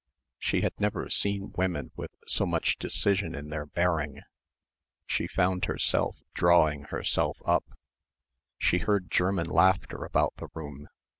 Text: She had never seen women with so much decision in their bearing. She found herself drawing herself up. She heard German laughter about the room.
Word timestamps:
She 0.39 0.61
had 0.61 0.73
never 0.79 1.11
seen 1.11 1.53
women 1.55 1.91
with 1.95 2.09
so 2.25 2.47
much 2.47 2.79
decision 2.79 3.35
in 3.35 3.49
their 3.49 3.67
bearing. 3.67 4.21
She 5.05 5.27
found 5.27 5.65
herself 5.65 6.17
drawing 6.33 6.85
herself 6.85 7.37
up. 7.45 7.65
She 8.57 8.79
heard 8.79 9.11
German 9.11 9.45
laughter 9.47 10.03
about 10.03 10.33
the 10.37 10.47
room. 10.55 10.87